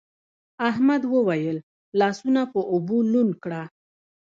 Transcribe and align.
احمد 0.69 1.01
وويل: 1.13 1.57
لاسونه 1.99 2.41
په 2.51 2.59
اوبو 2.71 2.97
لوند 3.11 3.33
کړه. 3.43 3.63